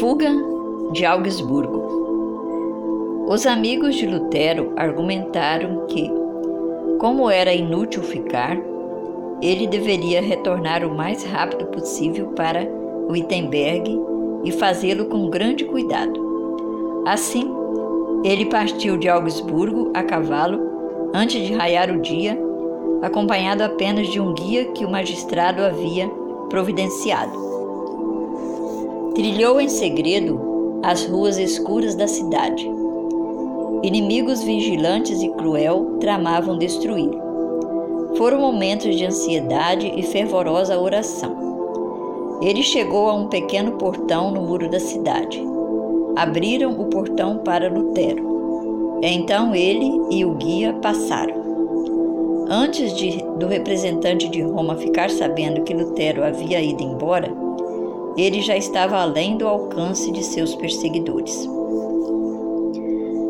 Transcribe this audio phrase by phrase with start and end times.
[0.00, 0.30] Fuga
[0.92, 3.24] de Augsburgo.
[3.28, 6.12] Os amigos de Lutero argumentaram que,
[6.98, 8.58] como era inútil ficar,
[9.40, 12.68] ele deveria retornar o mais rápido possível para
[13.08, 13.98] Wittenberg
[14.44, 17.02] e fazê-lo com grande cuidado.
[17.06, 17.50] Assim,
[18.22, 20.60] ele partiu de Augsburgo a cavalo
[21.14, 22.38] antes de raiar o dia,
[23.00, 26.06] acompanhado apenas de um guia que o magistrado havia
[26.50, 27.45] providenciado.
[29.16, 32.70] Trilhou em segredo as ruas escuras da cidade.
[33.82, 38.14] Inimigos vigilantes e cruel tramavam destruí-lo.
[38.18, 42.38] Foram momentos de ansiedade e fervorosa oração.
[42.42, 45.42] Ele chegou a um pequeno portão no muro da cidade.
[46.14, 49.00] Abriram o portão para Lutero.
[49.02, 51.46] Então ele e o guia passaram.
[52.50, 57.45] Antes de, do representante de Roma ficar sabendo que Lutero havia ido embora,
[58.16, 61.48] ele já estava além do alcance de seus perseguidores.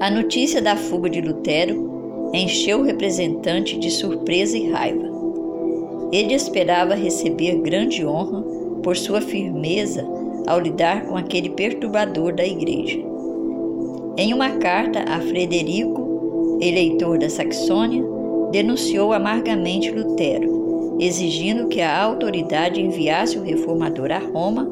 [0.00, 5.10] A notícia da fuga de Lutero encheu o representante de surpresa e raiva.
[6.10, 8.42] Ele esperava receber grande honra
[8.82, 10.06] por sua firmeza
[10.46, 12.98] ao lidar com aquele perturbador da igreja.
[14.16, 18.02] Em uma carta a Frederico, eleitor da Saxônia,
[18.50, 20.49] denunciou amargamente Lutero
[21.00, 24.68] exigindo que a autoridade enviasse o reformador a Roma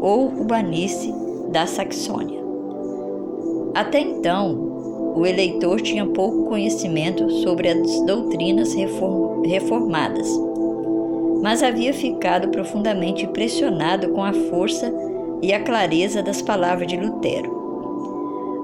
[0.00, 1.12] ou o banisse
[1.50, 2.40] da Saxônia.
[3.74, 8.74] Até então, o eleitor tinha pouco conhecimento sobre as doutrinas
[9.44, 10.28] reformadas,
[11.42, 14.92] mas havia ficado profundamente impressionado com a força
[15.42, 17.60] e a clareza das palavras de Lutero.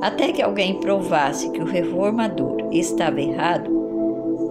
[0.00, 3.77] Até que alguém provasse que o reformador estava errado,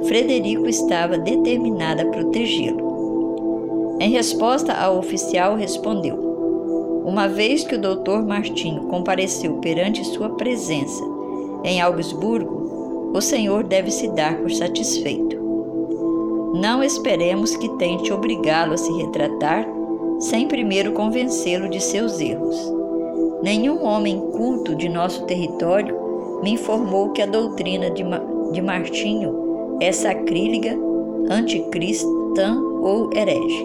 [0.05, 3.97] Frederico estava determinado a protegê-lo.
[3.99, 11.03] Em resposta ao oficial, respondeu: Uma vez que o doutor Martinho compareceu perante sua presença
[11.63, 15.35] em Augsburgo, o senhor deve se dar por satisfeito.
[16.53, 19.67] Não esperemos que tente obrigá-lo a se retratar
[20.19, 22.73] sem primeiro convencê-lo de seus erros.
[23.41, 25.95] Nenhum homem culto de nosso território
[26.43, 28.03] me informou que a doutrina de,
[28.51, 29.46] de Martinho
[29.79, 30.77] é sacrílega,
[31.29, 33.63] anticristã ou herege.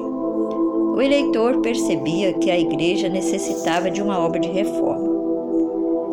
[0.95, 5.11] O eleitor percebia que a igreja necessitava de uma obra de reforma.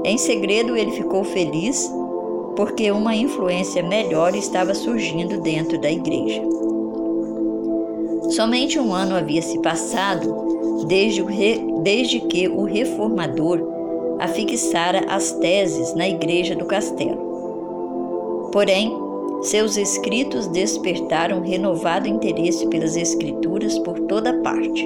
[0.06, 1.92] Em segredo, ele ficou feliz
[2.56, 6.42] porque uma influência melhor estava surgindo dentro da igreja.
[8.30, 11.24] Somente um ano havia se passado desde,
[11.84, 13.60] desde que o reformador
[14.20, 18.50] afixara as teses na igreja do castelo.
[18.52, 19.09] Porém,
[19.42, 24.86] seus escritos despertaram renovado interesse pelas Escrituras por toda parte.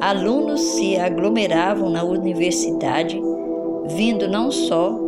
[0.00, 3.20] Alunos se aglomeravam na universidade,
[3.88, 4.98] vindo não só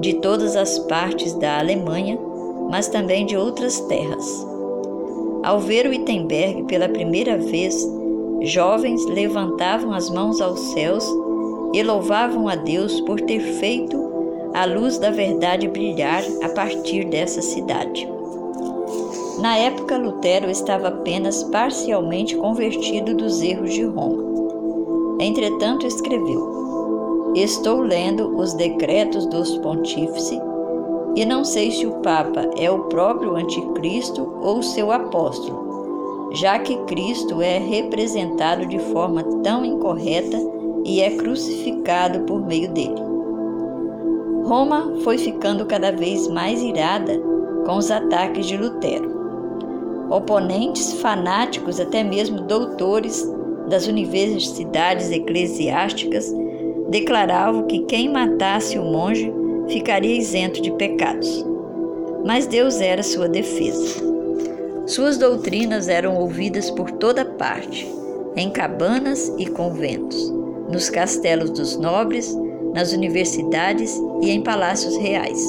[0.00, 2.18] de todas as partes da Alemanha,
[2.70, 4.46] mas também de outras terras.
[5.42, 7.74] Ao ver Wittenberg pela primeira vez,
[8.42, 11.04] jovens levantavam as mãos aos céus
[11.72, 14.13] e louvavam a Deus por ter feito
[14.54, 18.08] a luz da verdade brilhar a partir dessa cidade.
[19.40, 24.22] Na época, Lutero estava apenas parcialmente convertido dos erros de Roma.
[25.18, 30.40] Entretanto, escreveu: Estou lendo os decretos dos pontífices
[31.16, 36.76] e não sei se o Papa é o próprio Anticristo ou seu apóstolo, já que
[36.84, 40.38] Cristo é representado de forma tão incorreta
[40.84, 43.13] e é crucificado por meio dele.
[44.44, 47.18] Roma foi ficando cada vez mais irada
[47.64, 49.14] com os ataques de Lutero.
[50.10, 53.26] Oponentes fanáticos, até mesmo doutores
[53.68, 56.30] das universidades eclesiásticas,
[56.90, 59.32] declaravam que quem matasse o monge
[59.68, 61.44] ficaria isento de pecados.
[62.24, 64.04] Mas Deus era sua defesa.
[64.86, 67.90] Suas doutrinas eram ouvidas por toda parte,
[68.36, 70.30] em cabanas e conventos,
[70.70, 72.36] nos castelos dos nobres,
[72.74, 75.40] nas universidades e em palácios reais.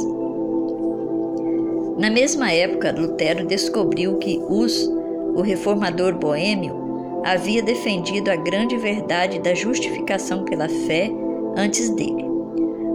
[1.97, 4.87] Na mesma época, Lutero descobriu que Hus,
[5.35, 11.09] o reformador boêmio, havia defendido a grande verdade da justificação pela fé
[11.57, 12.25] antes dele.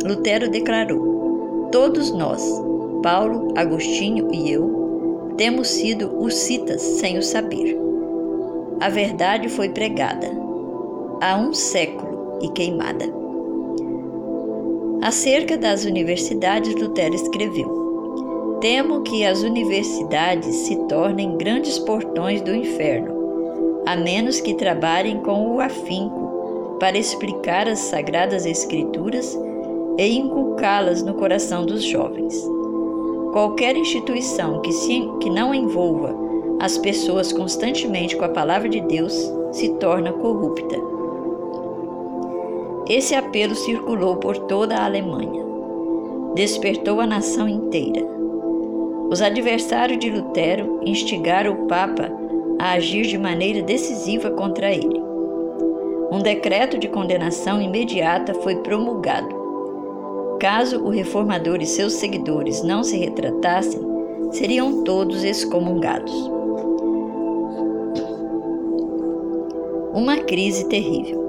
[0.05, 2.43] Lutero declarou: Todos nós,
[3.03, 7.77] Paulo, Agostinho e eu, temos sido hussitas sem o saber.
[8.81, 10.31] A verdade foi pregada
[11.21, 13.19] há um século e queimada.
[15.02, 23.82] Acerca das universidades, Lutero escreveu: Temo que as universidades se tornem grandes portões do inferno,
[23.87, 29.38] a menos que trabalhem com o afinco para explicar as sagradas Escrituras
[29.97, 32.35] e inculcá-las no coração dos jovens.
[33.32, 36.14] Qualquer instituição que, se, que não envolva
[36.61, 41.00] as pessoas constantemente com a palavra de Deus se torna corrupta.
[42.90, 45.44] Esse apelo circulou por toda a Alemanha.
[46.34, 48.04] Despertou a nação inteira.
[49.08, 52.10] Os adversários de Lutero instigaram o Papa
[52.58, 55.00] a agir de maneira decisiva contra ele.
[56.10, 59.36] Um decreto de condenação imediata foi promulgado.
[60.40, 63.81] Caso o reformador e seus seguidores não se retratassem,
[64.32, 66.12] seriam todos excomungados.
[69.94, 71.19] Uma crise terrível.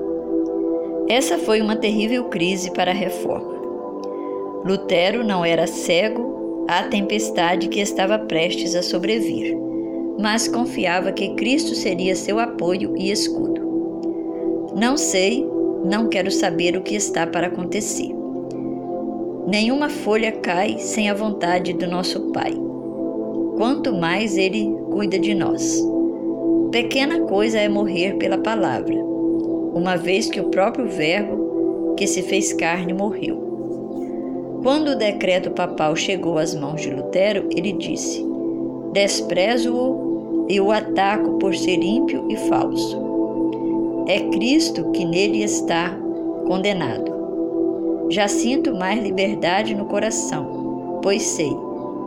[1.12, 3.60] Essa foi uma terrível crise para a reforma.
[4.64, 9.58] Lutero não era cego à tempestade que estava prestes a sobrevir,
[10.18, 14.72] mas confiava que Cristo seria seu apoio e escudo.
[14.74, 15.46] Não sei,
[15.84, 18.16] não quero saber o que está para acontecer.
[19.46, 22.54] Nenhuma folha cai sem a vontade do nosso Pai.
[23.58, 25.78] Quanto mais Ele cuida de nós.
[26.72, 29.11] Pequena coisa é morrer pela palavra,
[29.74, 33.52] uma vez que o próprio Verbo, que se fez carne, morreu.
[34.64, 38.26] Quando o decreto papal chegou às mãos de Lutero, ele disse:
[38.94, 43.00] Desprezo-o e o ataco por ser ímpio e falso.
[44.08, 45.98] É Cristo que nele está
[46.46, 47.12] condenado.
[48.10, 51.52] Já sinto mais liberdade no coração, pois sei,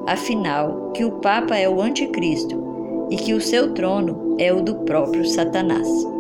[0.07, 2.63] afinal, que o Papa é o Anticristo
[3.11, 6.14] e que o seu trono é o do próprio Satanás.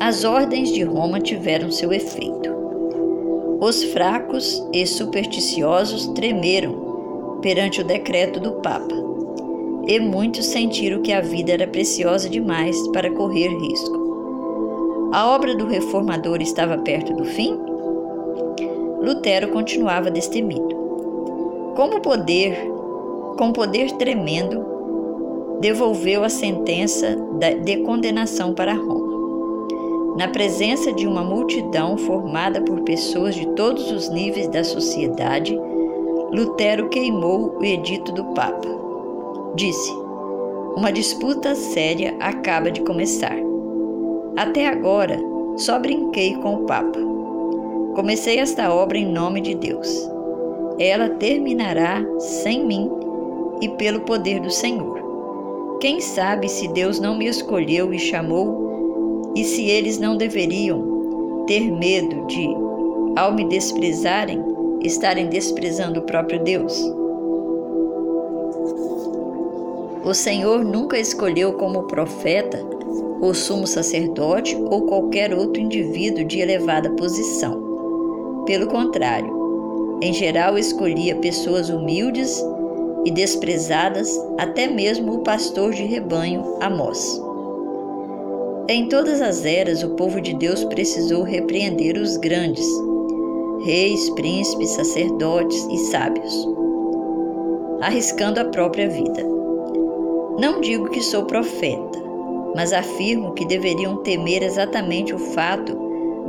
[0.00, 2.52] As ordens de Roma tiveram seu efeito.
[3.60, 8.94] Os fracos e supersticiosos tremeram perante o decreto do Papa
[9.86, 15.10] e muitos sentiram que a vida era preciosa demais para correr risco.
[15.12, 17.58] A obra do reformador estava perto do fim?
[19.00, 20.74] Lutero continuava destemido.
[21.76, 22.56] Como poder,
[23.36, 24.64] com poder tremendo,
[25.60, 27.16] devolveu a sentença
[27.62, 29.03] de condenação para Roma.
[30.16, 35.58] Na presença de uma multidão formada por pessoas de todos os níveis da sociedade,
[36.32, 38.74] Lutero queimou o edito do Papa
[39.54, 39.92] Disse:
[40.76, 43.36] Uma disputa séria acaba de começar.
[44.36, 45.16] Até agora,
[45.56, 46.98] só brinquei com o Papa.
[47.94, 50.10] Comecei esta obra em nome de Deus.
[50.76, 52.90] Ela terminará sem mim
[53.60, 55.78] e pelo poder do Senhor.
[55.80, 58.63] Quem sabe se Deus não me escolheu e chamou,
[59.34, 62.48] e se eles não deveriam ter medo de,
[63.16, 64.42] ao me desprezarem,
[64.82, 66.78] estarem desprezando o próprio Deus?
[70.04, 72.62] O Senhor nunca escolheu como profeta
[73.20, 78.44] o sumo sacerdote ou qualquer outro indivíduo de elevada posição.
[78.44, 82.44] Pelo contrário, em geral escolhia pessoas humildes
[83.06, 87.20] e desprezadas, até mesmo o pastor de rebanho Amós.
[88.66, 92.66] Em todas as eras, o povo de Deus precisou repreender os grandes,
[93.62, 96.48] reis, príncipes, sacerdotes e sábios,
[97.82, 99.22] arriscando a própria vida.
[100.40, 102.02] Não digo que sou profeta,
[102.56, 105.76] mas afirmo que deveriam temer exatamente o fato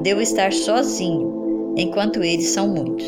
[0.02, 3.06] de eu estar sozinho, enquanto eles são muitos.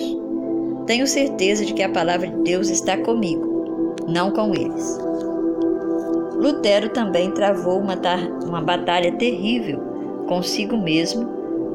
[0.85, 4.97] Tenho certeza de que a palavra de Deus está comigo, não com eles.
[6.37, 7.95] Lutero também travou uma,
[8.45, 9.79] uma batalha terrível
[10.27, 11.27] consigo mesmo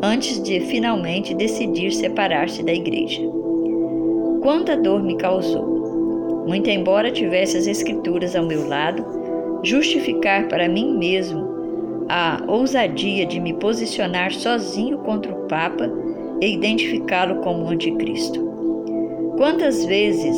[0.03, 3.23] antes de finalmente decidir separar-se da igreja.
[4.41, 5.73] Quanta dor me causou!
[6.47, 9.05] muito embora tivesse as Escrituras ao meu lado,
[9.63, 11.53] justificar para mim mesmo
[12.09, 15.91] a ousadia de me posicionar sozinho contra o Papa
[16.41, 18.41] e identificá-lo como anticristo.
[19.37, 20.37] Quantas vezes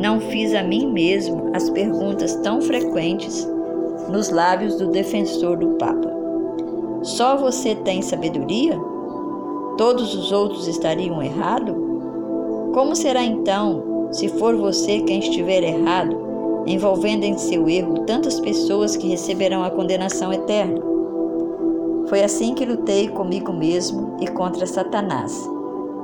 [0.00, 3.46] não fiz a mim mesmo as perguntas tão frequentes
[4.12, 6.12] nos lábios do defensor do Papa?
[7.02, 8.78] Só você tem sabedoria?
[9.76, 11.74] Todos os outros estariam errados?
[12.74, 18.96] Como será então se for você quem estiver errado, envolvendo em seu erro tantas pessoas
[18.96, 20.80] que receberão a condenação eterna.
[22.08, 25.34] Foi assim que lutei comigo mesmo e contra Satanás,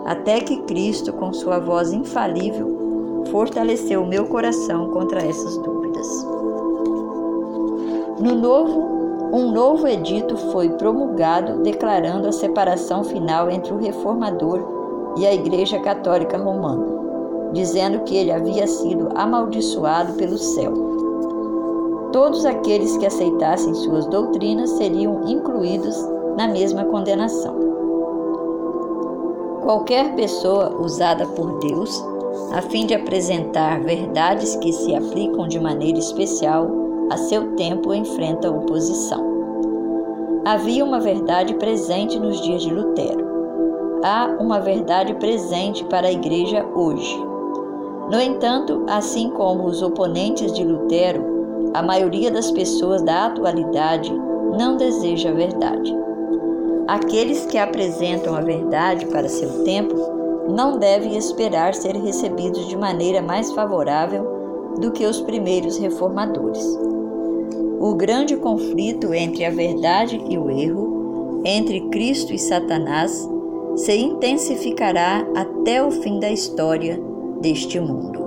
[0.06, 6.26] até que Cristo, com sua voz infalível, fortaleceu o meu coração contra essas dúvidas.
[8.20, 15.26] No novo, um novo edito foi promulgado declarando a separação final entre o reformador e
[15.26, 16.98] a Igreja Católica Romana
[17.52, 20.72] dizendo que ele havia sido amaldiçoado pelo céu.
[22.12, 25.96] Todos aqueles que aceitassem suas doutrinas seriam incluídos
[26.36, 27.68] na mesma condenação.
[29.62, 32.02] Qualquer pessoa usada por Deus
[32.52, 38.50] a fim de apresentar verdades que se aplicam de maneira especial a seu tempo enfrenta
[38.50, 39.38] oposição.
[40.44, 43.26] Havia uma verdade presente nos dias de Lutero.
[44.02, 47.16] Há uma verdade presente para a Igreja hoje.
[48.10, 54.12] No entanto, assim como os oponentes de Lutero, a maioria das pessoas da atualidade
[54.56, 55.94] não deseja a verdade.
[56.86, 59.94] Aqueles que apresentam a verdade para seu tempo
[60.48, 66.78] não devem esperar ser recebidos de maneira mais favorável do que os primeiros reformadores.
[67.80, 73.28] O grande conflito entre a verdade e o erro, entre Cristo e Satanás,
[73.76, 77.00] se intensificará até o fim da história
[77.40, 78.17] deste mundo.